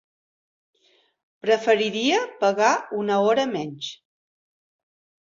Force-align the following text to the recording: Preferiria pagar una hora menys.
Preferiria 1.43 2.23
pagar 2.41 2.73
una 3.05 3.23
hora 3.29 3.49
menys. 3.57 3.95